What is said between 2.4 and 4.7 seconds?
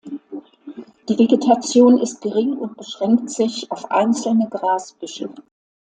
und beschränkt sich auf einzelne